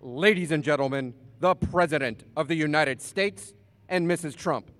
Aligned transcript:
ladies 0.00 0.50
and 0.50 0.62
gentlemen, 0.62 1.14
the 1.40 1.54
President 1.54 2.24
of 2.36 2.48
the 2.48 2.54
United 2.54 3.00
States 3.00 3.54
and 3.88 4.08
Mrs. 4.08 4.36
Trump, 4.36 4.70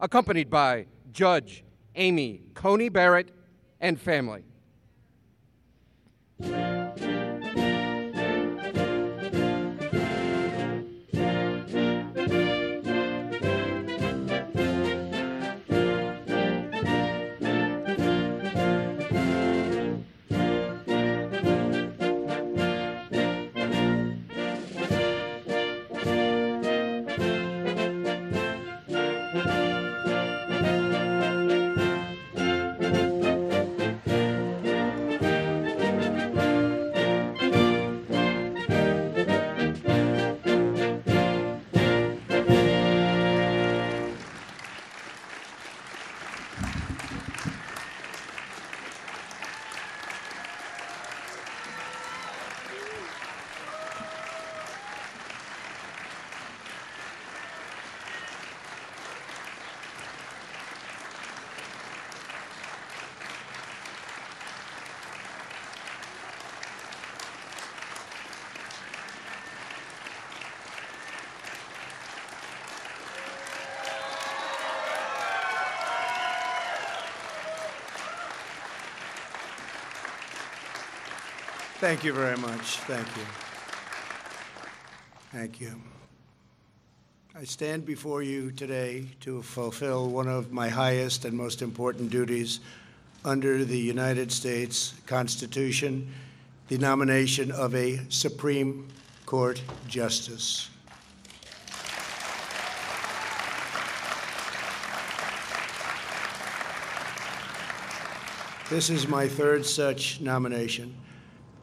accompanied 0.00 0.50
by 0.50 0.86
Judge 1.12 1.64
Amy 1.94 2.42
Coney 2.54 2.88
Barrett 2.88 3.30
and 3.80 4.00
family. 4.00 4.44
Thank 81.80 82.04
you 82.04 82.12
very 82.12 82.36
much. 82.36 82.76
Thank 82.80 83.06
you. 83.16 83.22
Thank 85.32 85.60
you. 85.62 85.80
I 87.34 87.44
stand 87.44 87.86
before 87.86 88.22
you 88.22 88.50
today 88.50 89.06
to 89.20 89.40
fulfill 89.40 90.10
one 90.10 90.28
of 90.28 90.52
my 90.52 90.68
highest 90.68 91.24
and 91.24 91.34
most 91.34 91.62
important 91.62 92.10
duties 92.10 92.60
under 93.24 93.64
the 93.64 93.78
United 93.78 94.30
States 94.30 94.92
Constitution, 95.06 96.12
the 96.68 96.76
nomination 96.76 97.50
of 97.50 97.74
a 97.74 97.98
Supreme 98.10 98.86
Court 99.24 99.62
Justice. 99.88 100.68
This 108.68 108.90
is 108.90 109.08
my 109.08 109.26
third 109.26 109.64
such 109.64 110.20
nomination 110.20 110.94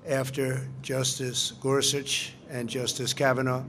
after 0.08 0.66
Justice 0.82 1.52
Gorsuch 1.60 2.34
and 2.50 2.70
Justice 2.70 3.14
Kavanaugh, 3.14 3.64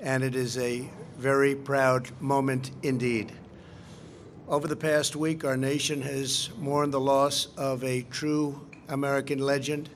and 0.00 0.24
it 0.24 0.34
is 0.34 0.58
a 0.58 0.88
very 1.18 1.54
proud 1.54 2.10
moment 2.20 2.72
indeed. 2.82 3.32
Over 4.48 4.66
the 4.66 4.76
past 4.76 5.14
week, 5.14 5.44
our 5.44 5.56
nation 5.56 6.02
has 6.02 6.50
mourned 6.58 6.92
the 6.92 7.00
loss 7.00 7.46
of 7.56 7.84
a 7.84 8.02
true 8.10 8.60
American 8.88 9.38
legend. 9.38 9.88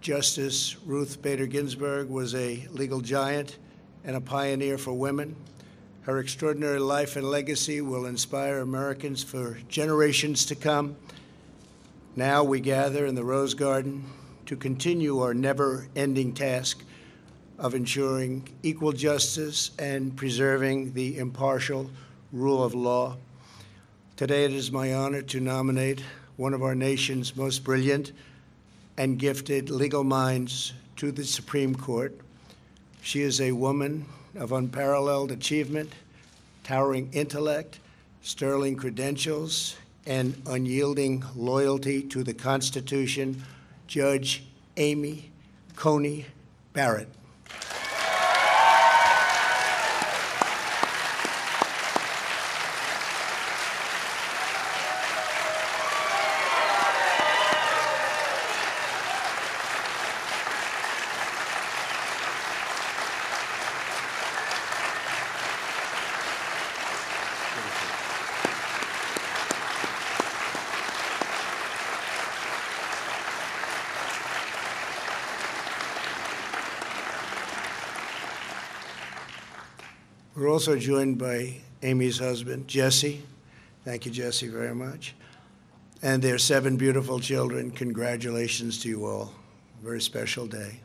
Justice 0.00 0.76
Ruth 0.86 1.20
Bader 1.20 1.46
Ginsburg 1.46 2.08
was 2.08 2.34
a 2.34 2.66
legal 2.70 3.00
giant 3.00 3.58
and 4.02 4.16
a 4.16 4.20
pioneer 4.20 4.78
for 4.78 4.94
women. 4.94 5.36
Her 6.02 6.20
extraordinary 6.20 6.78
life 6.78 7.16
and 7.16 7.30
legacy 7.30 7.82
will 7.82 8.06
inspire 8.06 8.60
Americans 8.60 9.22
for 9.22 9.58
generations 9.68 10.46
to 10.46 10.54
come. 10.54 10.96
Now 12.14 12.44
we 12.44 12.60
gather 12.60 13.04
in 13.04 13.14
the 13.14 13.24
Rose 13.24 13.52
Garden 13.52 14.04
to 14.46 14.56
continue 14.56 15.20
our 15.20 15.34
never 15.34 15.88
ending 15.96 16.32
task 16.32 16.82
of 17.58 17.74
ensuring 17.74 18.48
equal 18.62 18.92
justice 18.92 19.70
and 19.78 20.16
preserving 20.16 20.92
the 20.92 21.18
impartial 21.18 21.90
rule 22.32 22.62
of 22.62 22.74
law. 22.74 23.16
Today, 24.16 24.44
it 24.44 24.52
is 24.52 24.70
my 24.70 24.94
honor 24.94 25.22
to 25.22 25.40
nominate 25.40 26.02
one 26.36 26.54
of 26.54 26.62
our 26.62 26.74
nation's 26.74 27.36
most 27.36 27.64
brilliant 27.64 28.12
and 28.96 29.18
gifted 29.18 29.68
legal 29.68 30.04
minds 30.04 30.72
to 30.96 31.10
the 31.12 31.24
Supreme 31.24 31.74
Court. 31.74 32.18
She 33.02 33.22
is 33.22 33.40
a 33.40 33.52
woman 33.52 34.06
of 34.34 34.52
unparalleled 34.52 35.30
achievement, 35.30 35.92
towering 36.64 37.10
intellect, 37.12 37.80
sterling 38.22 38.76
credentials, 38.76 39.76
and 40.06 40.40
unyielding 40.46 41.24
loyalty 41.34 42.02
to 42.02 42.22
the 42.22 42.34
Constitution 42.34 43.42
Judge 43.86 44.42
Amy 44.76 45.30
Coney 45.74 46.26
Barrett. 46.72 47.08
We're 80.36 80.50
also 80.50 80.76
joined 80.76 81.16
by 81.16 81.62
Amy's 81.82 82.18
husband, 82.18 82.68
Jesse. 82.68 83.22
Thank 83.86 84.04
you, 84.04 84.12
Jesse, 84.12 84.48
very 84.48 84.74
much. 84.74 85.14
And 86.02 86.20
their 86.20 86.36
seven 86.36 86.76
beautiful 86.76 87.20
children. 87.20 87.70
Congratulations 87.70 88.78
to 88.82 88.90
you 88.90 89.06
all. 89.06 89.32
Very 89.82 90.02
special 90.02 90.46
day. 90.46 90.80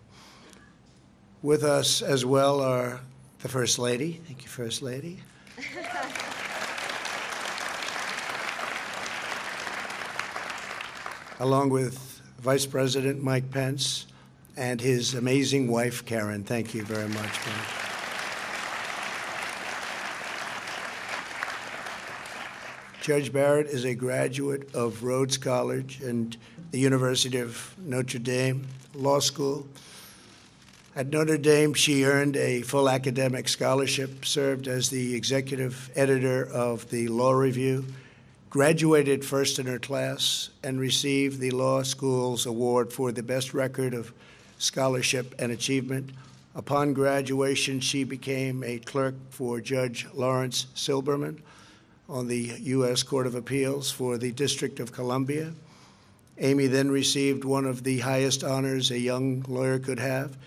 With 1.42 1.66
us 1.66 2.02
as 2.02 2.24
well 2.24 2.62
are 2.62 3.02
the 3.40 3.50
First 3.50 3.78
Lady. 3.78 4.22
Thank 4.26 4.44
you, 4.44 4.48
First 4.48 4.82
Lady. 4.82 5.20
Along 11.42 11.70
with 11.70 12.22
Vice 12.40 12.66
President 12.66 13.22
Mike 13.22 13.52
Pence 13.52 14.06
and 14.56 14.80
his 14.80 15.14
amazing 15.14 15.68
wife, 15.68 16.06
Karen. 16.06 16.46
Thank 16.46 16.74
you 16.74 16.84
very 16.84 17.10
much, 17.10 17.38
Mike. 17.46 17.81
Judge 23.02 23.34
Barrett 23.34 23.66
is 23.66 23.84
a 23.84 23.96
graduate 23.96 24.76
of 24.76 25.02
Rhodes 25.02 25.36
College 25.36 26.02
and 26.02 26.38
the 26.70 26.78
University 26.78 27.40
of 27.40 27.74
Notre 27.80 28.20
Dame 28.20 28.68
Law 28.94 29.20
School. 29.20 29.66
At 30.96 31.08
Notre 31.08 31.40
Dame, 31.40 31.74
she 31.74 32.06
earned 32.06 32.38
a 32.38 32.62
full 32.62 32.88
academic 32.88 33.50
scholarship, 33.50 34.24
served 34.24 34.68
as 34.68 34.92
the 34.92 35.16
executive 35.16 35.90
editor 35.96 36.48
of 36.48 36.92
the 36.92 37.08
Law 37.08 37.32
Review, 37.32 37.88
graduated 38.52 39.26
first 39.26 39.58
in 39.58 39.66
her 39.66 39.80
class, 39.80 40.52
and 40.62 40.80
received 40.80 41.40
the 41.40 41.50
law 41.50 41.82
school's 41.82 42.46
award 42.46 42.94
for 42.94 43.12
the 43.12 43.24
best 43.24 43.56
record 43.56 43.96
of 43.96 44.14
scholarship 44.60 45.34
and 45.40 45.52
achievement. 45.52 46.12
Upon 46.54 46.94
graduation, 46.94 47.80
she 47.80 48.04
became 48.04 48.64
a 48.64 48.78
clerk 48.78 49.16
for 49.32 49.60
Judge 49.60 50.06
Laurence 50.14 50.68
Silberman 50.76 51.42
on 52.12 52.28
the 52.28 52.52
U.S. 52.64 53.04
Court 53.04 53.26
of 53.26 53.36
Appeals 53.36 53.90
for 53.90 54.18
the 54.18 54.34
District 54.34 54.82
of 54.82 54.92
Columbia. 54.92 55.54
Amy 56.40 56.68
then 56.68 56.92
received 56.92 57.46
one 57.46 57.66
of 57.66 57.84
the 57.84 58.00
highest 58.00 58.44
honors 58.44 58.92
a 58.92 59.00
young 59.00 59.46
lawyer 59.48 59.80
could 59.80 60.00
have, 60.00 60.38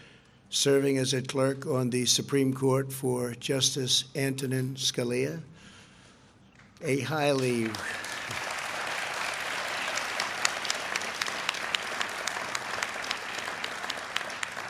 serving 0.51 0.99
as 0.99 1.15
a 1.15 1.23
clerk 1.23 1.67
on 1.67 1.89
the 1.89 2.05
Supreme 2.05 2.53
Court 2.53 2.93
for 2.93 3.33
Justice 3.33 4.05
Antonin 4.15 4.75
Scalia. 4.75 5.41
A 6.83 7.01
highly 7.01 7.71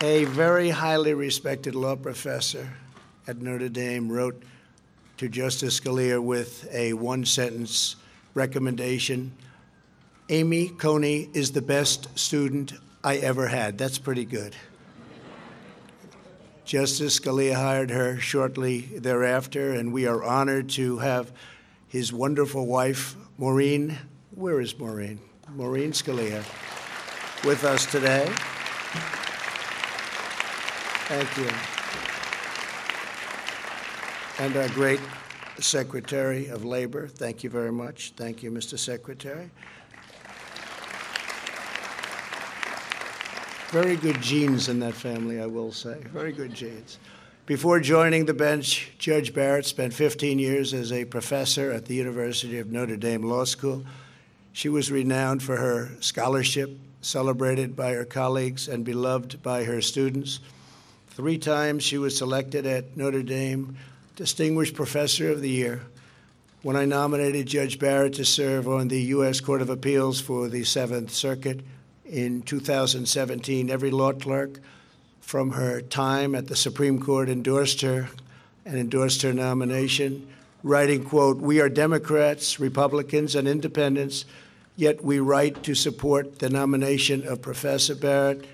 a 0.00 0.24
very 0.26 0.70
highly 0.70 1.14
respected 1.14 1.74
law 1.74 1.96
professor 1.96 2.68
at 3.26 3.38
Notre 3.38 3.68
Dame, 3.68 4.12
wrote 4.12 4.40
to 5.16 5.28
Justice 5.28 5.80
Scalia 5.80 6.22
with 6.22 6.68
a 6.72 6.92
one 6.94 7.24
sentence 7.24 7.96
recommendation 8.34 9.32
Amy 10.30 10.68
Coney 10.68 11.28
is 11.34 11.52
the 11.52 11.60
best 11.60 12.18
student 12.18 12.72
I 13.02 13.16
ever 13.16 13.46
had. 13.46 13.76
That's 13.76 13.98
pretty 13.98 14.24
good. 14.24 14.56
Justice 16.64 17.20
Scalia 17.20 17.54
hired 17.54 17.90
her 17.90 18.18
shortly 18.18 18.80
thereafter, 18.80 19.72
and 19.72 19.92
we 19.92 20.06
are 20.06 20.24
honored 20.24 20.70
to 20.70 20.96
have 20.98 21.30
his 21.88 22.10
wonderful 22.10 22.66
wife, 22.66 23.16
Maureen. 23.36 23.98
Where 24.30 24.62
is 24.62 24.78
Maureen? 24.78 25.20
Maureen 25.54 25.92
Scalia 25.92 26.42
with 27.44 27.64
us 27.64 27.84
today. 27.84 28.26
Thank 31.06 31.36
you. 31.36 31.73
And 34.40 34.56
our 34.56 34.68
great 34.70 35.00
Secretary 35.60 36.48
of 36.48 36.64
Labor, 36.64 37.06
thank 37.06 37.44
you 37.44 37.50
very 37.50 37.70
much. 37.70 38.14
Thank 38.16 38.42
you, 38.42 38.50
Mr. 38.50 38.76
Secretary. 38.76 39.48
Very 43.70 43.96
good 43.96 44.20
genes 44.20 44.68
in 44.68 44.80
that 44.80 44.94
family, 44.94 45.40
I 45.40 45.46
will 45.46 45.70
say. 45.70 46.00
Very 46.12 46.32
good 46.32 46.52
genes. 46.52 46.98
Before 47.46 47.78
joining 47.78 48.24
the 48.24 48.34
bench, 48.34 48.90
Judge 48.98 49.32
Barrett 49.32 49.66
spent 49.66 49.94
15 49.94 50.40
years 50.40 50.74
as 50.74 50.90
a 50.90 51.04
professor 51.04 51.70
at 51.70 51.84
the 51.84 51.94
University 51.94 52.58
of 52.58 52.72
Notre 52.72 52.96
Dame 52.96 53.22
Law 53.22 53.44
School. 53.44 53.84
She 54.52 54.68
was 54.68 54.90
renowned 54.90 55.44
for 55.44 55.56
her 55.58 55.90
scholarship, 56.00 56.70
celebrated 57.02 57.76
by 57.76 57.92
her 57.92 58.04
colleagues, 58.04 58.66
and 58.66 58.84
beloved 58.84 59.42
by 59.42 59.62
her 59.64 59.80
students. 59.80 60.40
Three 61.08 61.38
times 61.38 61.84
she 61.84 61.98
was 61.98 62.16
selected 62.16 62.66
at 62.66 62.96
Notre 62.96 63.22
Dame 63.22 63.76
Distinguished 64.16 64.74
Professor 64.74 65.30
of 65.30 65.40
the 65.40 65.50
Year. 65.50 65.82
When 66.62 66.76
I 66.76 66.84
nominated 66.84 67.46
Judge 67.46 67.78
Barrett 67.78 68.14
to 68.14 68.24
serve 68.24 68.68
on 68.68 68.88
the 68.88 69.02
U.S. 69.02 69.40
Court 69.40 69.60
of 69.60 69.70
Appeals 69.70 70.20
for 70.20 70.48
the 70.48 70.64
Seventh 70.64 71.10
Circuit, 71.10 71.60
in 72.04 72.42
2017. 72.42 73.70
Every 73.70 73.90
law 73.90 74.12
clerk 74.12 74.60
from 75.20 75.52
her 75.52 75.80
time 75.80 76.34
at 76.34 76.48
the 76.48 76.56
Supreme 76.56 77.00
Court 77.00 77.28
endorsed 77.28 77.80
her 77.80 78.08
and 78.64 78.76
endorsed 78.76 79.22
her 79.22 79.32
nomination, 79.32 80.26
writing, 80.62 81.04
quote, 81.04 81.38
We 81.38 81.60
are 81.60 81.68
Democrats, 81.68 82.60
Republicans, 82.60 83.34
and 83.34 83.48
independents, 83.48 84.24
yet 84.76 85.02
we 85.02 85.18
write 85.18 85.62
to 85.64 85.74
support 85.74 86.38
the 86.38 86.50
nomination 86.50 87.26
of 87.26 87.42
Professor 87.42 87.94
Barrett 87.94 88.46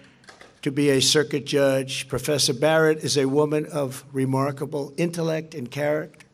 to 0.63 0.71
be 0.71 0.91
a 0.91 1.01
circuit 1.01 1.47
judge. 1.47 2.09
Professor 2.09 2.53
Barrett 2.53 2.99
is 2.99 3.17
a 3.17 3.27
woman 3.27 3.67
of 3.67 4.05
remarkable 4.13 4.93
intellect 4.97 5.55
and 5.55 5.71
character. 5.71 6.27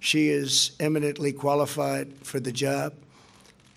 She 0.00 0.30
is 0.30 0.72
eminently 0.80 1.32
qualified 1.32 2.14
for 2.22 2.40
the 2.40 2.52
job. 2.52 2.94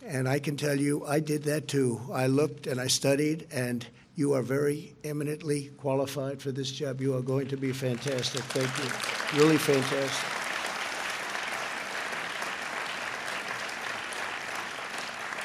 And 0.06 0.28
I 0.28 0.40
can 0.40 0.58
tell 0.58 0.80
you, 0.80 1.06
I 1.06 1.20
did 1.20 1.44
that 1.44 1.68
too. 1.68 2.02
I 2.12 2.28
looked 2.28 2.66
and 2.68 2.80
I 2.80 2.88
studied, 2.88 3.48
and 3.52 3.86
you 4.16 4.34
are 4.34 4.42
very 4.42 4.96
eminently 5.04 5.70
qualified 5.78 6.42
for 6.42 6.52
this 6.52 6.72
job. 6.72 7.02
You 7.02 7.16
are 7.16 7.22
going 7.22 7.48
to 7.50 7.58
be 7.58 7.72
fantastic. 7.72 8.42
Thank 8.42 8.70
you. 8.80 9.40
Really 9.42 9.58
fantastic. 9.58 10.30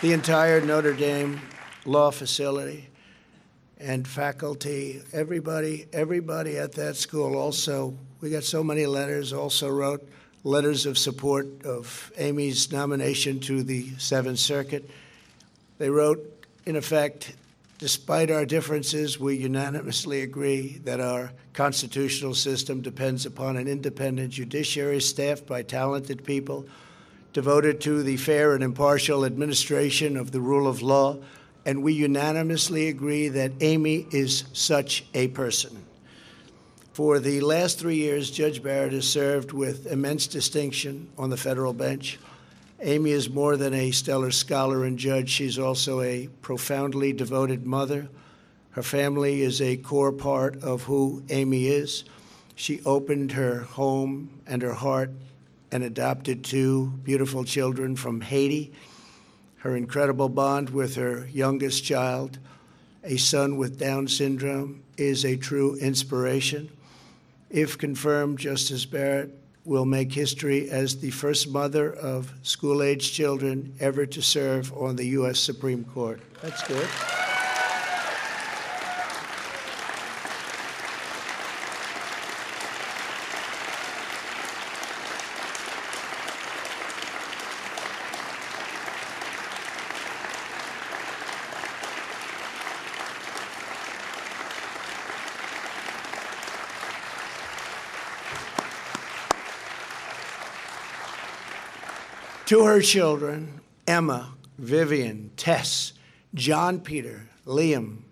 The 0.01 0.13
entire 0.13 0.61
Notre 0.61 0.95
Dame 0.95 1.41
law 1.85 2.11
facility 2.13 2.89
and 3.81 4.07
faculty, 4.07 5.03
everybody, 5.13 5.87
everybody 5.93 6.57
at 6.57 6.73
that 6.73 6.97
school 6.97 7.37
also, 7.37 7.95
we 8.21 8.31
got 8.31 8.45
so 8.45 8.65
many 8.65 8.87
letters, 8.87 9.33
also 9.33 9.69
wrote 9.69 10.07
letters 10.45 10.87
of 10.87 10.99
support 10.99 11.47
of 11.65 12.13
Amy's 12.19 12.73
nomination 12.73 13.41
to 13.41 13.63
the 13.63 13.89
Seventh 13.99 14.39
Circuit. 14.39 14.89
They 15.79 15.91
wrote, 15.91 16.19
in 16.67 16.77
effect, 16.77 17.35
despite 17.79 18.31
our 18.31 18.45
differences, 18.45 19.21
we 19.21 19.37
unanimously 19.37 20.23
agree 20.23 20.79
that 20.85 21.01
our 21.01 21.33
constitutional 21.53 22.35
system 22.35 22.81
depends 22.81 23.27
upon 23.27 23.57
an 23.57 23.69
independent 23.69 24.33
judiciary 24.33 25.01
staffed 25.01 25.47
by 25.47 25.63
talented 25.63 26.25
people 26.25 26.67
devoted 27.33 27.81
to 27.83 28.03
the 28.03 28.17
fair 28.17 28.55
and 28.55 28.65
impartial 28.65 29.25
administration 29.25 30.17
of 30.17 30.33
the 30.33 30.41
rule 30.41 30.67
of 30.67 30.83
law, 30.83 31.17
and 31.69 31.83
we 31.83 31.93
unanimously 31.93 32.89
agree 32.89 33.29
that 33.29 33.53
Amy 33.61 34.07
is 34.11 34.45
such 34.55 35.05
a 35.13 35.29
person. 35.29 35.85
For 36.95 37.19
the 37.19 37.43
last 37.43 37.79
three 37.79 37.97
years, 37.97 38.31
Judge 38.31 38.63
Barrett 38.63 38.95
has 38.95 39.07
served 39.07 39.53
with 39.53 39.87
immense 39.87 40.27
distinction 40.27 41.11
on 41.19 41.29
the 41.29 41.37
federal 41.37 41.75
bench. 41.75 42.19
Amy 42.81 43.11
is 43.11 43.29
more 43.29 43.59
than 43.59 43.75
a 43.75 43.91
stellar 43.91 44.31
scholar 44.31 44.87
and 44.87 44.99
judge, 44.99 45.29
she's 45.29 45.59
also 45.59 46.01
a 46.01 46.31
profoundly 46.41 47.13
devoted 47.13 47.67
mother. 47.67 48.09
Her 48.71 48.83
family 48.83 49.43
is 49.43 49.61
a 49.61 49.77
core 49.77 50.13
part 50.13 50.63
of 50.63 50.85
who 50.85 51.23
Amy 51.29 51.67
is. 51.67 52.05
She 52.55 52.81
opened 52.87 53.33
her 53.33 53.61
home 53.61 54.41
and 54.47 54.63
her 54.63 54.73
heart 54.73 55.11
and 55.71 55.85
adopted 55.85 56.45
two 56.45 56.95
beautiful 57.05 57.45
children 57.45 57.95
from 57.95 58.23
Haiti. 58.23 58.73
Her 59.59 59.77
incredible 59.77 60.29
bond 60.29 60.71
with 60.71 60.95
her 60.95 61.29
youngest 61.33 61.85
child, 61.85 62.39
a 63.03 63.17
son 63.17 63.57
with 63.57 63.79
Down 63.79 64.07
syndrome, 64.07 64.83
is 64.97 65.25
a 65.25 65.37
true 65.37 65.77
inspiration. 65.77 66.71
If 67.51 67.77
confirmed, 67.77 68.39
Justice 68.39 68.85
Barrett 68.85 69.35
will 69.65 69.85
make 69.85 70.13
history 70.13 70.71
as 70.71 70.99
the 71.01 71.11
first 71.11 71.51
mother 71.51 71.93
of 71.93 72.33
school 72.43 72.83
age 72.83 73.13
children 73.13 73.75
ever 73.81 74.07
to 74.07 74.23
serve 74.23 74.73
on 74.73 74.97
the 74.97 75.07
U.S. 75.09 75.39
Supreme 75.39 75.85
Court. 75.85 76.21
That's 76.41 76.67
good. 76.67 76.89
To 102.49 102.65
her 102.65 102.81
children, 102.81 103.61
Emma, 103.87 104.33
Vivian, 104.57 105.33
Tess, 105.37 105.93
John 106.33 106.81
Peter, 106.81 107.29
Liam, 107.45 108.05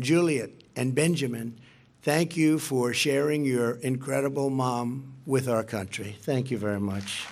Juliet, 0.00 0.50
and 0.74 0.96
Benjamin, 0.96 1.60
thank 2.02 2.36
you 2.36 2.58
for 2.58 2.92
sharing 2.92 3.44
your 3.44 3.74
incredible 3.74 4.50
mom 4.50 5.14
with 5.26 5.48
our 5.48 5.62
country. 5.62 6.16
Thank 6.22 6.50
you 6.50 6.58
very 6.58 6.80
much. 6.80 7.24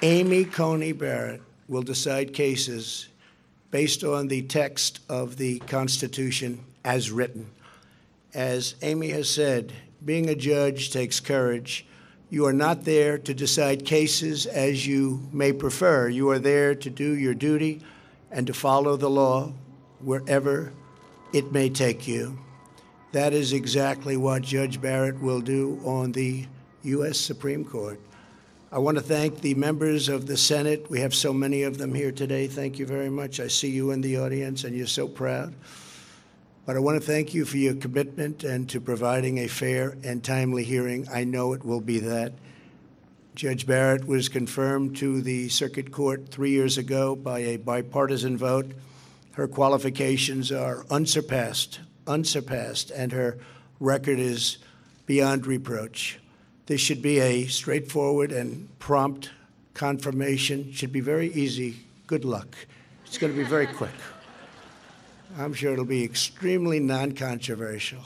Amy 0.00 0.46
Coney 0.46 0.92
Barrett 0.92 1.42
will 1.68 1.82
decide 1.82 2.32
cases 2.32 3.08
based 3.70 4.02
on 4.02 4.28
the 4.28 4.40
text 4.40 5.00
of 5.10 5.36
the 5.36 5.58
Constitution 5.58 6.64
as 6.86 7.10
written. 7.10 7.50
As 8.32 8.76
Amy 8.80 9.10
has 9.10 9.28
said, 9.28 9.74
being 10.04 10.28
a 10.28 10.34
judge 10.34 10.90
takes 10.90 11.20
courage. 11.20 11.86
You 12.30 12.46
are 12.46 12.52
not 12.52 12.84
there 12.84 13.18
to 13.18 13.34
decide 13.34 13.84
cases 13.84 14.46
as 14.46 14.86
you 14.86 15.28
may 15.32 15.52
prefer. 15.52 16.08
You 16.08 16.30
are 16.30 16.38
there 16.38 16.74
to 16.74 16.90
do 16.90 17.14
your 17.16 17.34
duty 17.34 17.82
and 18.30 18.46
to 18.46 18.54
follow 18.54 18.96
the 18.96 19.10
law 19.10 19.52
wherever 20.00 20.72
it 21.32 21.52
may 21.52 21.70
take 21.70 22.06
you. 22.06 22.38
That 23.12 23.32
is 23.32 23.52
exactly 23.52 24.16
what 24.16 24.42
Judge 24.42 24.80
Barrett 24.80 25.20
will 25.20 25.40
do 25.40 25.80
on 25.84 26.12
the 26.12 26.46
U.S. 26.82 27.18
Supreme 27.18 27.64
Court. 27.64 28.00
I 28.72 28.78
want 28.78 28.98
to 28.98 29.02
thank 29.02 29.40
the 29.40 29.54
members 29.54 30.08
of 30.08 30.26
the 30.26 30.36
Senate. 30.36 30.90
We 30.90 30.98
have 31.00 31.14
so 31.14 31.32
many 31.32 31.62
of 31.62 31.78
them 31.78 31.94
here 31.94 32.10
today. 32.10 32.48
Thank 32.48 32.80
you 32.80 32.86
very 32.86 33.08
much. 33.08 33.38
I 33.38 33.46
see 33.46 33.70
you 33.70 33.92
in 33.92 34.00
the 34.00 34.18
audience, 34.18 34.64
and 34.64 34.74
you're 34.74 34.88
so 34.88 35.06
proud. 35.06 35.54
But 36.66 36.76
I 36.76 36.78
want 36.78 36.98
to 36.98 37.06
thank 37.06 37.34
you 37.34 37.44
for 37.44 37.58
your 37.58 37.74
commitment 37.74 38.42
and 38.42 38.66
to 38.70 38.80
providing 38.80 39.38
a 39.38 39.48
fair 39.48 39.98
and 40.02 40.24
timely 40.24 40.64
hearing. 40.64 41.06
I 41.12 41.24
know 41.24 41.52
it 41.52 41.62
will 41.62 41.82
be 41.82 41.98
that. 41.98 42.32
Judge 43.34 43.66
Barrett 43.66 44.06
was 44.06 44.30
confirmed 44.30 44.96
to 44.96 45.20
the 45.20 45.50
Circuit 45.50 45.92
Court 45.92 46.28
three 46.28 46.52
years 46.52 46.78
ago 46.78 47.16
by 47.16 47.40
a 47.40 47.58
bipartisan 47.58 48.38
vote. 48.38 48.72
Her 49.32 49.46
qualifications 49.46 50.50
are 50.52 50.86
unsurpassed, 50.88 51.80
unsurpassed, 52.06 52.90
and 52.92 53.12
her 53.12 53.36
record 53.78 54.18
is 54.18 54.56
beyond 55.04 55.46
reproach. 55.46 56.18
This 56.64 56.80
should 56.80 57.02
be 57.02 57.18
a 57.18 57.44
straightforward 57.46 58.32
and 58.32 58.70
prompt 58.78 59.30
confirmation. 59.74 60.72
Should 60.72 60.92
be 60.92 61.00
very 61.00 61.30
easy. 61.32 61.76
Good 62.06 62.24
luck 62.24 62.56
It's 63.04 63.18
going 63.18 63.32
to 63.32 63.38
be 63.38 63.44
very 63.44 63.66
quick. 63.66 63.90
I'm 65.36 65.52
sure 65.52 65.72
it'll 65.72 65.84
be 65.84 66.04
extremely 66.04 66.78
non 66.78 67.12
controversial. 67.12 68.02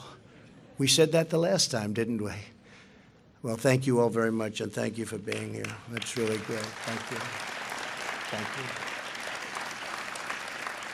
We 0.77 0.87
said 0.87 1.11
that 1.11 1.29
the 1.29 1.37
last 1.37 1.69
time, 1.69 1.93
didn't 1.93 2.23
we? 2.23 2.33
Well, 3.43 3.55
thank 3.55 3.85
you 3.85 3.99
all 3.99 4.09
very 4.09 4.31
much, 4.31 4.61
and 4.61 4.73
thank 4.73 4.97
you 4.97 5.05
for 5.05 5.17
being 5.17 5.53
here. 5.53 5.65
That's 5.89 6.17
really 6.17 6.37
great. 6.39 6.59
Thank 6.59 7.11
you. 7.11 7.17
Thank 8.31 8.47
you. 8.57 8.89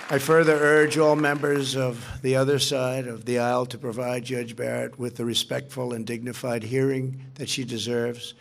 I 0.07 0.19
further 0.19 0.53
urge 0.53 0.99
all 0.99 1.15
members 1.15 1.75
of 1.75 2.05
the 2.21 2.35
other 2.35 2.59
side 2.59 3.07
of 3.07 3.25
the 3.25 3.39
aisle 3.39 3.65
to 3.67 3.77
provide 3.79 4.25
Judge 4.25 4.55
Barrett 4.55 4.99
with 4.99 5.15
the 5.15 5.25
respectful 5.25 5.93
and 5.93 6.05
dignified 6.05 6.61
hearing 6.61 7.25
that 7.35 7.49
she 7.49 7.63
deserves, 7.63 8.35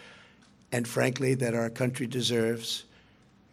and 0.72 0.86
frankly, 0.86 1.34
that 1.36 1.54
our 1.54 1.70
country 1.70 2.06
deserves. 2.06 2.84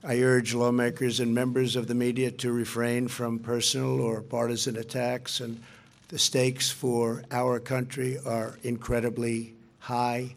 I 0.03 0.21
urge 0.21 0.55
lawmakers 0.55 1.19
and 1.19 1.35
members 1.35 1.75
of 1.75 1.85
the 1.85 1.93
media 1.93 2.31
to 2.31 2.51
refrain 2.51 3.07
from 3.07 3.37
personal 3.37 4.01
or 4.01 4.21
partisan 4.21 4.75
attacks, 4.77 5.41
and 5.41 5.61
the 6.07 6.17
stakes 6.17 6.71
for 6.71 7.21
our 7.29 7.59
country 7.59 8.17
are 8.25 8.57
incredibly 8.63 9.53
high. 9.77 10.35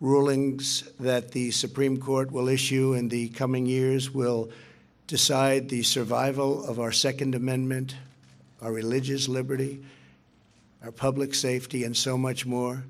Rulings 0.00 0.84
that 1.00 1.32
the 1.32 1.50
Supreme 1.50 1.98
Court 1.98 2.30
will 2.30 2.46
issue 2.46 2.94
in 2.94 3.08
the 3.08 3.30
coming 3.30 3.66
years 3.66 4.14
will 4.14 4.48
decide 5.08 5.68
the 5.68 5.82
survival 5.82 6.64
of 6.64 6.78
our 6.78 6.92
Second 6.92 7.34
Amendment, 7.34 7.96
our 8.62 8.72
religious 8.72 9.26
liberty, 9.28 9.82
our 10.84 10.92
public 10.92 11.34
safety, 11.34 11.82
and 11.82 11.96
so 11.96 12.16
much 12.16 12.46
more. 12.46 12.84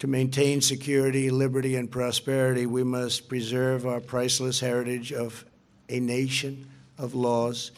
To 0.00 0.06
maintain 0.06 0.60
security, 0.60 1.30
liberty, 1.30 1.74
and 1.74 1.90
prosperity, 1.90 2.66
we 2.66 2.84
must 2.84 3.28
preserve 3.28 3.86
our 3.86 4.00
priceless 4.00 4.60
heritage 4.60 5.12
of 5.12 5.44
a 5.88 5.98
nation 5.98 6.68
of 6.96 7.14
laws, 7.14 7.72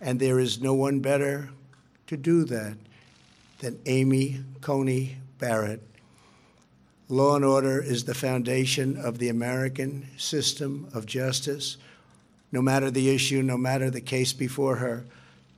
and 0.00 0.18
there 0.18 0.40
is 0.40 0.60
no 0.60 0.74
one 0.74 1.00
better 1.00 1.50
to 2.08 2.16
do 2.16 2.44
that 2.44 2.76
than 3.60 3.78
Amy 3.86 4.40
Coney 4.60 5.16
Barrett. 5.38 5.82
Law 7.08 7.36
and 7.36 7.44
order 7.44 7.80
is 7.80 8.04
the 8.04 8.14
foundation 8.14 8.96
of 8.96 9.18
the 9.18 9.28
American 9.28 10.06
system 10.16 10.88
of 10.94 11.06
justice 11.06 11.76
no 12.52 12.60
matter 12.60 12.90
the 12.90 13.08
issue, 13.08 13.42
no 13.42 13.56
matter 13.56 13.90
the 13.90 14.00
case 14.02 14.34
before 14.34 14.76
her, 14.76 15.04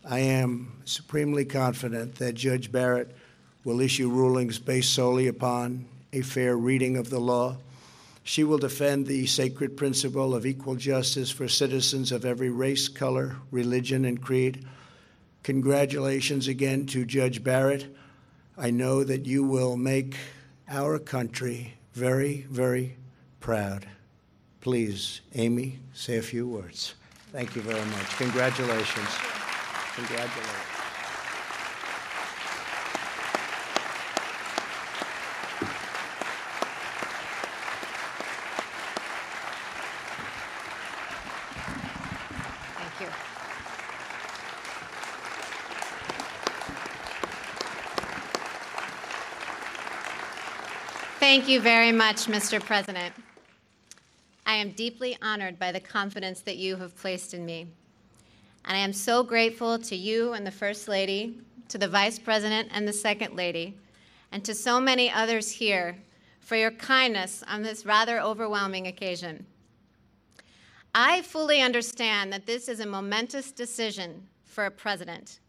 I 0.05 0.21
am 0.21 0.73
supremely 0.85 1.45
confident 1.45 2.15
that 2.17 2.35
Judge 2.35 2.71
Barrett 2.71 3.15
will 3.65 3.81
issue 3.81 4.09
rulings 4.09 4.61
based 4.61 4.93
solely 4.93 5.27
upon 5.27 5.87
a 6.15 6.23
fair 6.23 6.57
reading 6.57 6.97
of 6.97 7.11
the 7.11 7.19
law. 7.19 7.57
She 8.23 8.45
will 8.45 8.59
defend 8.59 9.07
the 9.07 9.27
sacred 9.27 9.77
principle 9.77 10.35
of 10.35 10.47
equal 10.47 10.77
justice 10.77 11.31
for 11.31 11.49
citizens 11.49 12.13
of 12.13 12.25
every 12.25 12.51
race, 12.51 12.87
color, 12.89 13.37
religion, 13.51 14.05
and 14.05 14.23
creed. 14.23 14.65
Congratulations 15.43 16.47
again 16.47 16.87
to 16.87 17.05
Judge 17.05 17.43
Barrett. 17.43 17.95
I 18.57 18.71
know 18.71 19.03
that 19.03 19.27
you 19.27 19.43
will 19.43 19.77
make 19.77 20.17
our 20.69 21.01
country 21.01 21.75
very, 21.93 22.47
very 22.49 22.97
proud. 23.41 23.87
Please, 24.61 25.21
Amy, 25.35 25.81
say 25.93 26.17
a 26.17 26.23
few 26.23 26.47
words. 26.47 26.95
Thank 27.33 27.57
you 27.57 27.63
very 27.63 27.85
much. 27.91 28.17
Congratulations. 28.17 29.09
Congratulations. 29.97 30.75
Thank 42.97 43.01
you. 43.01 43.09
Thank 51.35 51.49
you 51.49 51.61
very 51.61 51.91
much, 51.91 52.27
Mr. 52.27 52.61
President. 52.61 53.13
I 54.47 54.55
am 54.55 54.71
deeply 54.71 55.19
honored 55.21 55.59
by 55.59 55.73
the 55.73 55.81
confidence 55.81 56.41
that 56.43 56.59
you 56.59 56.77
have 56.77 56.97
placed 56.97 57.35
in 57.35 57.45
me. 57.45 57.67
And 58.65 58.77
I 58.77 58.79
am 58.79 58.93
so 58.93 59.25
grateful 59.25 59.77
to 59.81 59.97
you 59.97 60.35
and 60.35 60.47
the 60.47 60.53
First 60.53 60.87
Lady, 60.87 61.41
to 61.71 61.77
the 61.77 61.89
Vice 61.89 62.21
President 62.21 62.69
and 62.73 62.87
the 62.87 62.93
Second 62.93 63.35
Lady, 63.35 63.77
and 64.31 64.45
to 64.45 64.55
so 64.55 64.79
many 64.79 65.11
others 65.11 65.51
here 65.51 65.97
for 66.39 66.55
your 66.55 66.71
kindness 66.71 67.43
on 67.49 67.63
this 67.63 67.85
rather 67.85 68.21
overwhelming 68.21 68.87
occasion. 68.87 69.45
I 70.95 71.23
fully 71.23 71.61
understand 71.61 72.33
that 72.33 72.47
this 72.47 72.69
is 72.69 72.79
a 72.79 72.87
momentous 72.87 73.51
decision 73.51 74.29
for 74.45 74.67
a 74.67 74.71
president. 74.71 75.41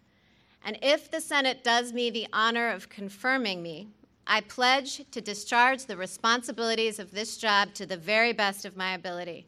And 0.66 0.80
if 0.82 1.12
the 1.12 1.22
Senate 1.22 1.64
does 1.64 1.94
me 1.94 2.10
the 2.10 2.26
honor 2.34 2.72
of 2.72 2.90
confirming 2.90 3.62
me, 3.62 3.90
I 4.28 4.42
pledge 4.42 5.04
to 5.12 5.22
discharge 5.22 5.86
the 5.86 5.98
responsibilities 5.98 6.98
of 6.98 7.12
this 7.12 7.38
job 7.38 7.74
to 7.76 7.86
the 7.86 7.98
very 7.98 8.34
best 8.34 8.66
of 8.66 8.76
my 8.76 8.96
ability. 8.96 9.46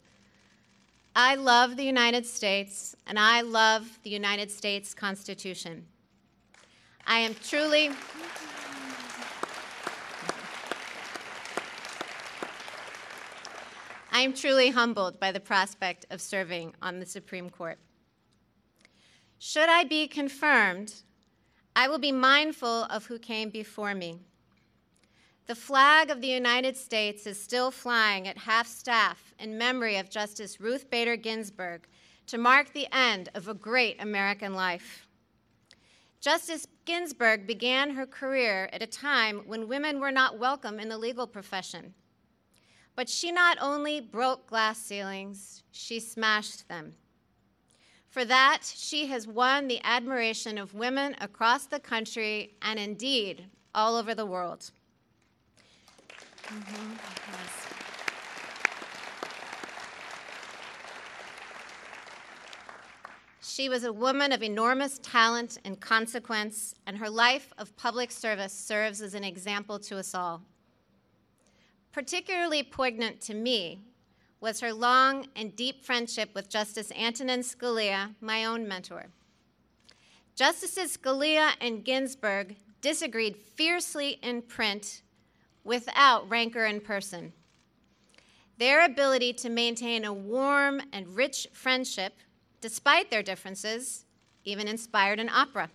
I 1.15 1.33
love 1.33 1.77
the 1.77 1.83
United 1.83 2.27
States, 2.27 2.95
and 3.07 3.17
I 3.17 3.41
love 3.41 3.99
the 4.03 4.11
United 4.11 4.51
States 4.51 4.93
Constitution. 4.93 5.87
I 7.07 7.19
am 7.19 7.33
truly. 7.43 7.89
I 14.11 14.21
am 14.21 14.33
truly 14.33 14.69
humbled 14.69 15.19
by 15.19 15.31
the 15.31 15.39
prospect 15.39 16.05
of 16.11 16.21
serving 16.21 16.75
on 16.83 16.99
the 16.99 17.05
Supreme 17.05 17.49
Court. 17.49 17.79
Should 19.39 19.69
I 19.69 19.85
be 19.85 20.07
confirmed, 20.07 20.93
I 21.75 21.87
will 21.87 21.99
be 21.99 22.11
mindful 22.11 22.83
of 22.83 23.05
who 23.05 23.17
came 23.17 23.49
before 23.49 23.95
me. 23.95 24.19
The 25.47 25.55
flag 25.55 26.09
of 26.09 26.19
the 26.19 26.27
United 26.27 26.75
States 26.75 27.25
is 27.25 27.41
still 27.41 27.71
flying 27.71 28.27
at 28.27 28.37
half 28.37 28.67
staff 28.67 29.33
in 29.39 29.57
memory 29.57 29.95
of 29.95 30.09
Justice 30.09 30.59
Ruth 30.59 30.89
Bader 30.89 31.15
Ginsburg 31.15 31.87
to 32.25 32.37
mark 32.37 32.73
the 32.73 32.85
end 32.91 33.29
of 33.33 33.47
a 33.47 33.53
great 33.53 34.01
American 34.01 34.53
life. 34.53 35.07
Justice 36.19 36.67
Ginsburg 36.83 37.47
began 37.47 37.91
her 37.91 38.05
career 38.05 38.69
at 38.73 38.81
a 38.81 38.87
time 38.87 39.43
when 39.45 39.69
women 39.69 40.01
were 40.01 40.11
not 40.11 40.37
welcome 40.37 40.81
in 40.81 40.89
the 40.89 40.97
legal 40.97 41.25
profession. 41.25 41.93
But 42.97 43.07
she 43.07 43.31
not 43.31 43.57
only 43.61 44.01
broke 44.01 44.47
glass 44.47 44.79
ceilings, 44.79 45.63
she 45.71 46.01
smashed 46.01 46.67
them. 46.67 46.95
For 48.09 48.25
that, 48.25 48.63
she 48.63 49.05
has 49.05 49.25
won 49.25 49.69
the 49.69 49.79
admiration 49.85 50.57
of 50.57 50.73
women 50.73 51.15
across 51.21 51.67
the 51.67 51.79
country 51.79 52.57
and 52.61 52.77
indeed 52.77 53.45
all 53.73 53.95
over 53.95 54.13
the 54.13 54.25
world. 54.25 54.71
Mm-hmm. 56.47 56.93
Yes. 57.31 57.67
She 63.41 63.69
was 63.69 63.83
a 63.83 63.91
woman 63.91 64.31
of 64.31 64.41
enormous 64.41 64.99
talent 64.99 65.57
and 65.65 65.79
consequence, 65.79 66.75
and 66.85 66.97
her 66.97 67.09
life 67.09 67.51
of 67.57 67.75
public 67.75 68.11
service 68.11 68.53
serves 68.53 69.01
as 69.01 69.13
an 69.13 69.23
example 69.23 69.77
to 69.79 69.97
us 69.97 70.15
all. 70.15 70.41
Particularly 71.91 72.63
poignant 72.63 73.19
to 73.21 73.33
me 73.33 73.81
was 74.39 74.59
her 74.61 74.71
long 74.71 75.25
and 75.35 75.55
deep 75.55 75.83
friendship 75.83 76.29
with 76.35 76.49
Justice 76.49 76.91
Antonin 76.91 77.41
Scalia, 77.41 78.13
my 78.21 78.45
own 78.45 78.67
mentor. 78.67 79.07
Justices 80.35 80.95
Scalia 80.95 81.49
and 81.59 81.83
Ginsburg 81.83 82.55
disagreed 82.79 83.35
fiercely 83.35 84.19
in 84.21 84.43
print 84.43 85.01
without 85.67 86.27
rancor 86.29 86.65
in 86.65 86.79
person. 86.79 87.33
Their 88.57 88.83
ability 88.85 89.33
to 89.33 89.49
maintain 89.49 90.05
a 90.05 90.13
warm 90.13 90.81
and 90.91 91.15
rich 91.15 91.47
friendship, 91.51 92.13
despite 92.61 93.11
their 93.11 93.21
differences, 93.21 94.05
even 94.45 94.67
inspired 94.67 95.19
an 95.19 95.29
opera. 95.29 95.69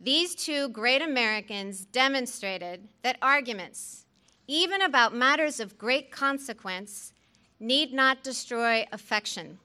These 0.00 0.34
two 0.36 0.68
great 0.68 1.02
Americans 1.02 1.84
demonstrated 1.84 2.88
that 3.02 3.18
arguments, 3.20 4.06
even 4.46 4.80
about 4.80 5.14
matters 5.14 5.60
of 5.60 5.76
great 5.76 6.10
consequence, 6.10 7.12
need 7.58 7.92
not 7.92 8.22
destroy 8.22 8.86
affection. 8.92 9.58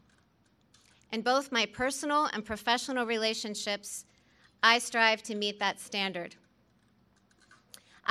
In 1.11 1.21
both 1.21 1.51
my 1.51 1.65
personal 1.65 2.25
and 2.25 2.43
professional 2.43 3.05
relationships, 3.05 4.05
I 4.63 4.79
strive 4.79 5.21
to 5.23 5.35
meet 5.35 5.59
that 5.59 5.79
standard. 5.79 6.35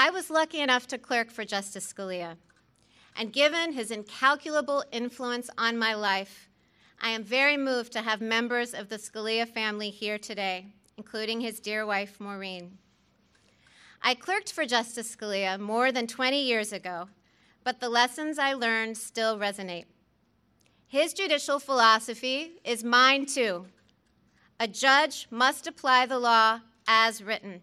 I 0.01 0.11
was 0.11 0.31
lucky 0.31 0.61
enough 0.61 0.87
to 0.89 0.97
clerk 0.97 1.29
for 1.29 1.45
Justice 1.45 1.93
Scalia. 1.93 2.37
And 3.17 3.33
given 3.33 3.73
his 3.73 3.91
incalculable 3.91 4.85
influence 4.93 5.51
on 5.59 5.77
my 5.77 5.93
life, 5.93 6.49
I 7.03 7.09
am 7.09 7.25
very 7.25 7.57
moved 7.57 7.91
to 7.95 8.03
have 8.03 8.21
members 8.21 8.75
of 8.75 8.91
the 8.91 8.99
Scalia 8.99 9.45
family 9.45 9.91
here 9.91 10.17
today, 10.17 10.67
including 10.97 11.41
his 11.41 11.59
dear 11.59 11.85
wife, 11.85 12.21
Maureen. 12.21 12.79
I 14.01 14.15
clerked 14.15 14.53
for 14.53 14.65
Justice 14.65 15.17
Scalia 15.17 15.59
more 15.59 15.91
than 15.91 16.07
20 16.07 16.41
years 16.41 16.73
ago, 16.73 17.09
but 17.65 17.81
the 17.81 17.89
lessons 17.89 18.39
I 18.39 18.53
learned 18.53 18.97
still 18.97 19.37
resonate. 19.37 19.87
His 20.87 21.13
judicial 21.13 21.59
philosophy 21.59 22.61
is 22.63 22.85
mine 22.85 23.27
too. 23.27 23.67
A 24.61 24.69
judge 24.69 25.27
must 25.29 25.67
apply 25.67 26.07
the 26.07 26.21
law 26.21 26.61
as 26.87 27.21
written. 27.21 27.63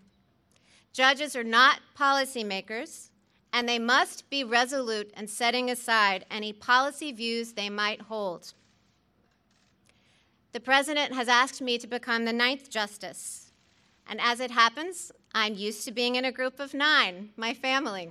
Judges 0.96 1.36
are 1.36 1.44
not 1.44 1.82
policymakers, 2.00 3.10
and 3.52 3.68
they 3.68 3.78
must 3.78 4.30
be 4.30 4.46
resolute 4.46 5.12
in 5.18 5.28
setting 5.28 5.70
aside 5.70 6.24
any 6.32 6.54
policy 6.54 7.12
views 7.12 7.52
they 7.52 7.70
might 7.70 8.04
hold. 8.04 8.54
The 10.54 10.62
President 10.62 11.14
has 11.14 11.28
asked 11.28 11.62
me 11.62 11.78
to 11.80 11.86
become 11.86 12.24
the 12.24 12.32
ninth 12.32 12.70
justice, 12.70 13.52
and 14.08 14.22
as 14.22 14.40
it 14.40 14.52
happens, 14.52 15.12
I'm 15.34 15.56
used 15.56 15.84
to 15.84 15.92
being 15.92 16.16
in 16.16 16.24
a 16.24 16.32
group 16.32 16.62
of 16.62 16.74
nine, 16.74 17.32
my 17.36 17.54
family. 17.54 18.10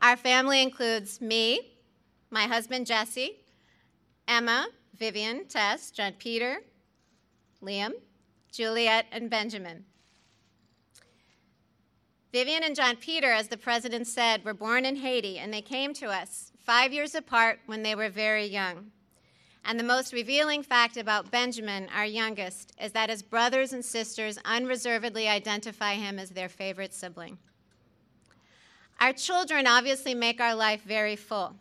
Our 0.00 0.16
family 0.16 0.62
includes 0.62 1.20
me, 1.20 1.72
my 2.30 2.44
husband 2.44 2.86
Jesse, 2.86 3.40
Emma, 4.28 4.68
Vivian, 4.96 5.46
Tess, 5.46 5.90
John 5.90 6.12
Peter, 6.12 6.58
Liam, 7.60 7.94
Juliet, 8.52 9.06
and 9.10 9.28
Benjamin. 9.28 9.86
Vivian 12.32 12.62
and 12.62 12.76
John 12.76 12.94
Peter, 12.94 13.32
as 13.32 13.48
the 13.48 13.56
president 13.56 14.06
said, 14.06 14.44
were 14.44 14.54
born 14.54 14.84
in 14.84 14.96
Haiti, 14.96 15.38
and 15.38 15.52
they 15.52 15.62
came 15.62 15.92
to 15.94 16.06
us 16.06 16.52
five 16.64 16.92
years 16.92 17.16
apart 17.16 17.58
when 17.66 17.82
they 17.82 17.96
were 17.96 18.08
very 18.08 18.46
young. 18.46 18.92
And 19.64 19.78
the 19.78 19.84
most 19.84 20.12
revealing 20.12 20.62
fact 20.62 20.96
about 20.96 21.32
Benjamin, 21.32 21.88
our 21.94 22.04
youngest, 22.04 22.72
is 22.80 22.92
that 22.92 23.10
his 23.10 23.22
brothers 23.22 23.72
and 23.72 23.84
sisters 23.84 24.38
unreservedly 24.44 25.28
identify 25.28 25.94
him 25.94 26.20
as 26.20 26.30
their 26.30 26.48
favorite 26.48 26.94
sibling. 26.94 27.36
Our 29.00 29.12
children 29.12 29.66
obviously 29.66 30.14
make 30.14 30.40
our 30.40 30.54
life 30.54 30.82
very 30.84 31.16
full. 31.16 31.56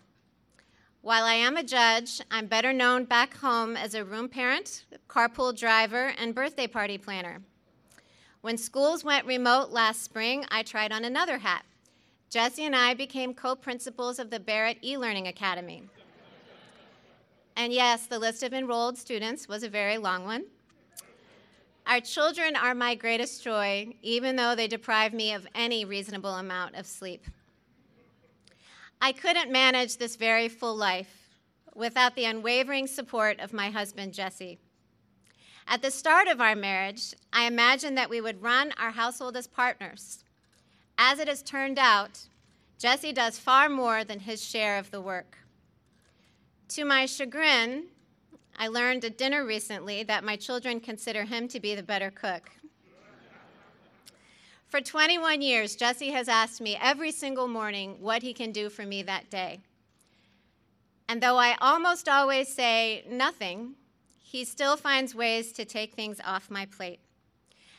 While 1.01 1.23
I 1.23 1.33
am 1.33 1.57
a 1.57 1.63
judge, 1.63 2.21
I'm 2.29 2.45
better 2.45 2.73
known 2.73 3.05
back 3.05 3.35
home 3.37 3.75
as 3.75 3.95
a 3.95 4.05
room 4.05 4.29
parent, 4.29 4.85
carpool 5.07 5.57
driver, 5.57 6.13
and 6.19 6.35
birthday 6.35 6.67
party 6.67 6.97
planner. 6.97 7.41
When 8.41 8.57
schools 8.57 9.03
went 9.03 9.25
remote 9.25 9.71
last 9.71 10.01
spring, 10.01 10.45
I 10.49 10.63
tried 10.63 10.93
on 10.93 11.03
another 11.03 11.39
hat. 11.39 11.65
Jesse 12.29 12.65
and 12.65 12.75
I 12.75 12.93
became 12.93 13.33
co 13.33 13.55
principals 13.55 14.17
of 14.19 14.29
the 14.29 14.39
Barrett 14.39 14.77
e 14.83 14.95
Learning 14.95 15.27
Academy. 15.27 15.83
And 17.57 17.73
yes, 17.73 18.05
the 18.05 18.19
list 18.19 18.43
of 18.43 18.53
enrolled 18.53 18.97
students 18.97 19.49
was 19.49 19.63
a 19.63 19.69
very 19.69 19.97
long 19.97 20.23
one. 20.23 20.45
Our 21.85 21.99
children 21.99 22.55
are 22.55 22.75
my 22.75 22.95
greatest 22.95 23.43
joy, 23.43 23.95
even 24.01 24.35
though 24.35 24.55
they 24.55 24.67
deprive 24.67 25.11
me 25.11 25.33
of 25.33 25.47
any 25.55 25.83
reasonable 25.83 26.35
amount 26.35 26.75
of 26.75 26.85
sleep. 26.85 27.25
I 29.01 29.11
couldn't 29.11 29.51
manage 29.51 29.97
this 29.97 30.15
very 30.15 30.47
full 30.47 30.75
life 30.75 31.29
without 31.75 32.15
the 32.15 32.25
unwavering 32.25 32.87
support 32.87 33.39
of 33.39 33.53
my 33.53 33.69
husband, 33.69 34.13
Jesse. 34.13 34.59
At 35.71 35.83
the 35.83 35.91
start 35.91 36.27
of 36.27 36.41
our 36.41 36.55
marriage, 36.55 37.13
I 37.31 37.45
imagined 37.45 37.95
that 37.95 38.09
we 38.09 38.21
would 38.21 38.41
run 38.41 38.73
our 38.79 38.89
household 38.89 39.37
as 39.37 39.45
partners. 39.45 40.23
As 40.97 41.19
it 41.19 41.27
has 41.27 41.43
turned 41.43 41.77
out, 41.77 42.21
Jesse 42.79 43.13
does 43.13 43.37
far 43.37 43.69
more 43.69 44.03
than 44.03 44.21
his 44.21 44.43
share 44.43 44.79
of 44.79 44.89
the 44.89 44.99
work. 44.99 45.37
To 46.69 46.85
my 46.85 47.05
chagrin, 47.05 47.83
I 48.57 48.67
learned 48.67 49.05
at 49.05 49.19
dinner 49.19 49.45
recently 49.45 50.01
that 50.03 50.23
my 50.23 50.35
children 50.37 50.79
consider 50.79 51.23
him 51.23 51.47
to 51.49 51.59
be 51.59 51.75
the 51.75 51.83
better 51.83 52.09
cook. 52.09 52.49
For 54.69 54.81
21 54.81 55.43
years, 55.43 55.75
Jesse 55.75 56.09
has 56.09 56.27
asked 56.27 56.61
me 56.61 56.79
every 56.81 57.11
single 57.11 57.47
morning 57.47 57.97
what 57.99 58.23
he 58.23 58.33
can 58.33 58.51
do 58.51 58.71
for 58.71 58.87
me 58.87 59.03
that 59.03 59.29
day. 59.29 59.59
And 61.07 61.21
though 61.21 61.37
I 61.37 61.57
almost 61.61 62.09
always 62.09 62.51
say 62.51 63.05
nothing, 63.07 63.75
he 64.31 64.45
still 64.45 64.77
finds 64.77 65.15
ways 65.15 65.51
to 65.51 65.65
take 65.65 65.95
things 65.95 66.21
off 66.23 66.51
my 66.51 66.63
plate. 66.63 66.99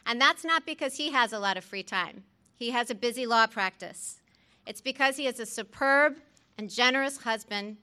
And 0.04 0.20
that's 0.20 0.44
not 0.44 0.66
because 0.66 0.96
he 0.96 1.12
has 1.12 1.32
a 1.32 1.38
lot 1.38 1.56
of 1.56 1.62
free 1.62 1.84
time. 1.84 2.24
He 2.56 2.70
has 2.70 2.90
a 2.90 2.94
busy 2.96 3.24
law 3.24 3.46
practice. 3.46 4.20
It's 4.66 4.80
because 4.80 5.16
he 5.16 5.28
is 5.28 5.38
a 5.38 5.46
superb 5.46 6.16
and 6.58 6.68
generous 6.68 7.18
husband, 7.18 7.76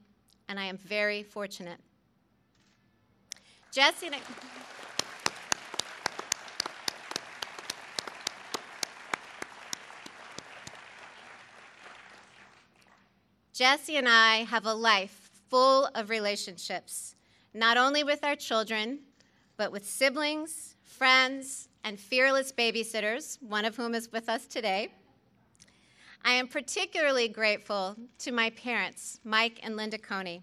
and 0.50 0.60
I 0.60 0.65
am 0.65 0.78
very 0.78 1.24
fortunate. 1.24 1.80
Jesse. 3.72 4.10
Jesse 13.54 13.96
and 13.96 14.10
I 14.10 14.44
have 14.44 14.65
a 14.65 14.74
life 14.74 15.30
full 15.50 15.89
of 15.96 16.10
relationships, 16.10 17.15
not 17.54 17.78
only 17.78 18.04
with 18.04 18.24
our 18.24 18.36
children, 18.36 19.00
but 19.58 19.72
with 19.72 19.88
siblings, 19.88 20.76
friends, 20.84 21.70
and 21.84 22.00
fearless 22.00 22.52
babysitters, 22.52 23.42
one 23.42 23.66
of 23.66 23.76
whom 23.76 23.96
is 23.96 24.12
with 24.12 24.30
us 24.30 24.46
today. 24.46 24.90
I 26.24 26.32
am 26.34 26.48
particularly 26.48 27.28
grateful 27.28 27.96
to 28.20 28.32
my 28.32 28.50
parents, 28.50 29.20
Mike 29.24 29.60
and 29.64 29.76
Linda 29.76 29.98
Coney. 29.98 30.42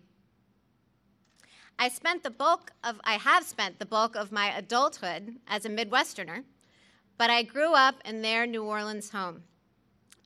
I 1.79 1.89
spent 1.89 2.23
the 2.23 2.31
bulk 2.31 2.73
of 2.83 3.01
I 3.05 3.15
have 3.15 3.45
spent 3.45 3.79
the 3.79 3.87
bulk 3.87 4.15
of 4.15 4.33
my 4.33 4.57
adulthood 4.57 5.37
as 5.47 5.65
a 5.65 5.69
Midwesterner, 5.69 6.45
but 7.19 7.31
I 7.31 7.43
grew 7.43 7.75
up 7.75 7.97
in 8.05 8.23
their 8.23 8.47
New 8.47 8.63
Orleans 8.63 9.11
home. 9.11 9.43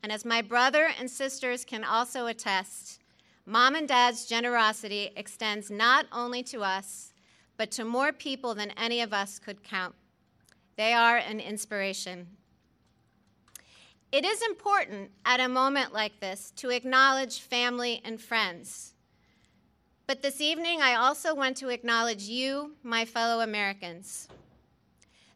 And 0.02 0.12
as 0.12 0.24
my 0.24 0.42
brother 0.42 0.90
and 0.98 1.10
sisters 1.10 1.64
can 1.64 1.84
also 1.84 2.26
attest, 2.26 3.00
mom 3.48 3.74
and 3.74 3.88
dad's 3.88 4.26
generosity 4.26 5.10
extends 5.16 5.70
not 5.70 6.04
only 6.12 6.42
to 6.42 6.60
us, 6.60 7.14
but 7.56 7.70
to 7.70 7.84
more 7.84 8.12
people 8.12 8.54
than 8.54 8.70
any 8.72 9.00
of 9.00 9.14
us 9.14 9.38
could 9.38 9.64
count. 9.64 9.94
They 10.76 10.92
are 10.92 11.16
an 11.16 11.40
inspiration. 11.40 12.26
It 14.12 14.24
is 14.24 14.42
important 14.42 15.10
at 15.24 15.40
a 15.40 15.48
moment 15.48 15.94
like 15.94 16.20
this 16.20 16.52
to 16.56 16.70
acknowledge 16.70 17.40
family 17.40 18.02
and 18.04 18.20
friends. 18.20 18.92
But 20.06 20.22
this 20.22 20.40
evening, 20.40 20.80
I 20.82 20.94
also 20.94 21.34
want 21.34 21.56
to 21.58 21.70
acknowledge 21.70 22.24
you, 22.24 22.76
my 22.82 23.06
fellow 23.06 23.42
Americans. 23.42 24.28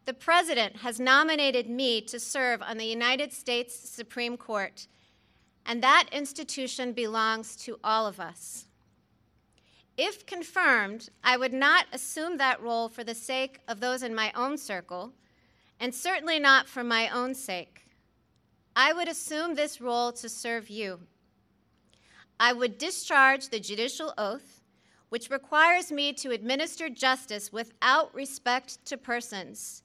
The 0.05 0.15
President 0.15 0.77
has 0.77 1.01
nominated 1.01 1.69
me 1.69 2.03
to 2.03 2.21
serve 2.21 2.61
on 2.61 2.77
the 2.77 2.85
United 2.85 3.33
States 3.33 3.75
Supreme 3.75 4.37
Court, 4.37 4.87
and 5.67 5.83
that 5.83 6.09
institution 6.13 6.93
belongs 6.93 7.57
to 7.57 7.79
all 7.83 8.07
of 8.07 8.21
us. 8.21 8.67
If 9.97 10.27
confirmed, 10.27 11.11
I 11.23 11.37
would 11.37 11.53
not 11.53 11.87
assume 11.93 12.39
that 12.39 12.63
role 12.63 12.89
for 12.89 13.05
the 13.05 13.15
sake 13.15 13.61
of 13.69 13.81
those 13.81 14.03
in 14.03 14.15
my 14.15 14.33
own 14.35 14.57
circle, 14.57 15.13
and 15.79 15.95
certainly 15.95 16.39
not 16.39 16.69
for 16.69 16.83
my 16.83 17.09
own 17.09 17.35
sake. 17.35 17.87
I 18.75 18.93
would 18.93 19.09
assume 19.09 19.55
this 19.55 19.81
role 19.81 20.13
to 20.13 20.29
serve 20.29 20.71
you. 20.71 21.01
I 22.41 22.53
would 22.53 22.79
discharge 22.79 23.49
the 23.49 23.61
judicial 23.61 24.15
oath, 24.17 24.63
which 25.11 25.31
requires 25.31 25.93
me 25.93 26.13
to 26.15 26.31
administer 26.31 26.89
justice 26.89 27.53
without 27.53 28.15
respect 28.15 28.85
to 28.87 28.97
persons 28.97 29.83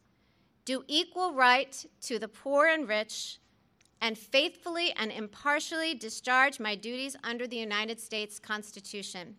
do 0.68 0.84
equal 0.90 1.34
right 1.34 1.86
to 2.02 2.20
the 2.20 2.28
poor 2.28 2.68
and 2.68 2.90
rich, 2.90 3.40
and 4.02 4.18
faithfully 4.18 4.94
and 4.96 5.12
impartially 5.12 5.94
discharge 5.96 6.60
my 6.60 6.76
duties 6.76 7.16
under 7.24 7.48
the 7.48 7.58
United 7.58 8.00
States 8.00 8.40
Constitution. 8.40 9.36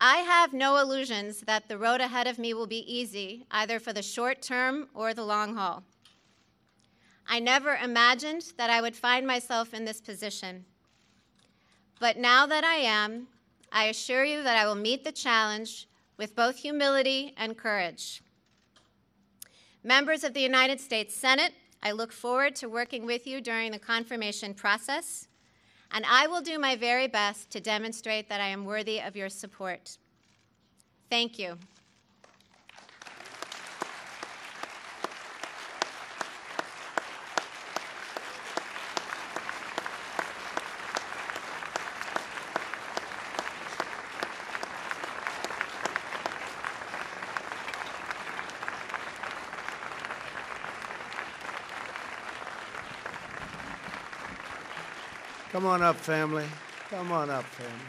I 0.00 0.18
have 0.18 0.52
no 0.52 0.78
illusions 0.78 1.42
that 1.42 1.68
the 1.68 1.78
road 1.78 2.00
ahead 2.00 2.26
of 2.26 2.38
me 2.38 2.54
will 2.54 2.66
be 2.66 2.92
easy, 2.92 3.46
either 3.50 3.78
for 3.78 3.92
the 3.92 4.02
short 4.02 4.42
term 4.42 4.88
or 4.94 5.14
the 5.14 5.24
long 5.24 5.54
haul. 5.54 5.84
I 7.28 7.38
never 7.38 7.76
imagined 7.76 8.52
that 8.56 8.68
I 8.68 8.80
would 8.80 8.96
find 8.96 9.26
myself 9.26 9.72
in 9.72 9.84
this 9.84 10.00
position. 10.00 10.64
But 12.00 12.16
now 12.16 12.46
that 12.46 12.64
I 12.64 12.76
am, 12.76 13.28
I 13.70 13.84
assure 13.84 14.24
you 14.24 14.42
that 14.42 14.56
I 14.56 14.66
will 14.66 14.74
meet 14.74 15.04
the 15.04 15.12
challenge 15.12 15.86
with 16.16 16.34
both 16.34 16.56
humility 16.56 17.32
and 17.36 17.56
courage. 17.56 18.22
Members 19.84 20.24
of 20.24 20.34
the 20.34 20.40
United 20.40 20.80
States 20.80 21.14
Senate, 21.14 21.52
I 21.82 21.92
look 21.92 22.12
forward 22.12 22.54
to 22.56 22.68
working 22.68 23.06
with 23.06 23.26
you 23.26 23.40
during 23.40 23.72
the 23.72 23.78
confirmation 23.78 24.54
process, 24.54 25.26
and 25.90 26.04
I 26.08 26.26
will 26.28 26.40
do 26.40 26.58
my 26.58 26.76
very 26.76 27.08
best 27.08 27.50
to 27.50 27.60
demonstrate 27.60 28.28
that 28.28 28.40
I 28.40 28.46
am 28.46 28.64
worthy 28.64 29.00
of 29.00 29.16
your 29.16 29.28
support. 29.28 29.98
Thank 31.10 31.38
you. 31.38 31.58
Come 55.62 55.70
on 55.70 55.82
up, 55.82 55.94
family. 55.94 56.44
Come 56.90 57.12
on 57.12 57.30
up, 57.30 57.44
family. 57.44 57.86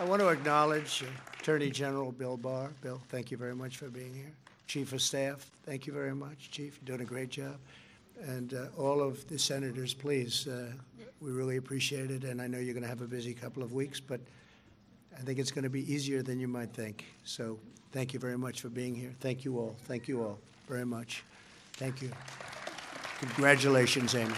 I 0.00 0.04
want 0.04 0.20
to 0.20 0.30
acknowledge 0.30 1.04
Attorney 1.38 1.70
General 1.70 2.10
Bill 2.10 2.36
Barr. 2.36 2.72
Bill, 2.80 3.00
thank 3.08 3.30
you 3.30 3.36
very 3.36 3.54
much 3.54 3.76
for 3.76 3.88
being 3.88 4.12
here. 4.12 4.32
Chief 4.66 4.92
of 4.92 5.00
Staff, 5.00 5.48
thank 5.64 5.86
you 5.86 5.92
very 5.92 6.12
much. 6.12 6.50
Chief, 6.50 6.76
you're 6.80 6.96
doing 6.96 7.06
a 7.06 7.08
great 7.08 7.30
job. 7.30 7.56
And 8.22 8.54
uh, 8.54 8.66
all 8.76 9.00
of 9.00 9.24
the 9.28 9.38
senators, 9.38 9.94
please, 9.94 10.48
uh, 10.48 10.72
we 11.20 11.30
really 11.30 11.56
appreciate 11.56 12.10
it. 12.10 12.24
And 12.24 12.42
I 12.42 12.48
know 12.48 12.58
you're 12.58 12.74
going 12.74 12.82
to 12.82 12.88
have 12.88 13.00
a 13.00 13.06
busy 13.06 13.32
couple 13.32 13.62
of 13.62 13.72
weeks, 13.72 14.00
but 14.00 14.20
I 15.16 15.20
think 15.20 15.38
it's 15.38 15.52
going 15.52 15.62
to 15.62 15.70
be 15.70 15.88
easier 15.94 16.20
than 16.20 16.40
you 16.40 16.48
might 16.48 16.72
think. 16.72 17.04
So 17.22 17.60
thank 17.92 18.12
you 18.12 18.18
very 18.18 18.36
much 18.36 18.60
for 18.60 18.70
being 18.70 18.96
here. 18.96 19.12
Thank 19.20 19.44
you 19.44 19.56
all. 19.56 19.76
Thank 19.84 20.08
you 20.08 20.20
all 20.24 20.40
very 20.66 20.84
much. 20.84 21.22
Thank 21.74 22.02
you. 22.02 22.10
Congratulations, 23.20 24.16
Amy. 24.16 24.34